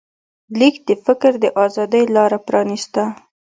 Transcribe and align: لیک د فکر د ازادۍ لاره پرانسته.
لیک 0.59 0.75
د 0.87 0.89
فکر 1.05 1.31
د 1.43 1.45
ازادۍ 1.63 2.03
لاره 2.15 2.39
پرانسته. 2.47 3.03